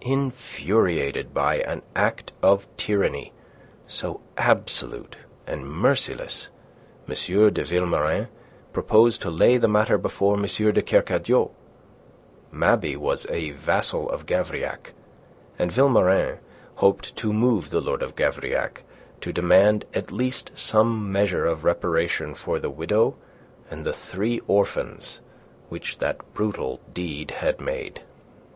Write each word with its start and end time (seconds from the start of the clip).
Infuriated 0.00 1.32
by 1.32 1.58
an 1.60 1.80
act 1.94 2.32
of 2.42 2.66
tyranny 2.76 3.32
so 3.86 4.20
absolute 4.36 5.14
and 5.46 5.64
merciless, 5.70 6.48
M. 7.06 7.14
de 7.14 7.62
Vilmorin 7.62 8.26
proposed 8.72 9.22
to 9.22 9.30
lay 9.30 9.56
the 9.56 9.68
matter 9.68 9.96
before 9.96 10.34
M. 10.34 10.42
de 10.42 10.82
Kercadiou. 10.82 11.50
Mabey 12.50 12.96
was 12.96 13.24
a 13.30 13.50
vassal 13.52 14.10
of 14.10 14.26
Gavrillac, 14.26 14.94
and 15.60 15.70
Vilmorin 15.70 16.38
hoped 16.74 17.14
to 17.14 17.32
move 17.32 17.70
the 17.70 17.80
Lord 17.80 18.02
of 18.02 18.16
Gavrillac 18.16 18.82
to 19.20 19.32
demand 19.32 19.84
at 19.94 20.10
least 20.10 20.50
some 20.56 21.12
measure 21.12 21.46
of 21.46 21.62
reparation 21.62 22.34
for 22.34 22.58
the 22.58 22.68
widow 22.68 23.14
and 23.70 23.86
the 23.86 23.92
three 23.92 24.40
orphans 24.48 25.20
which 25.68 25.98
that 25.98 26.34
brutal 26.34 26.80
deed 26.92 27.30
had 27.30 27.60
made. 27.60 28.00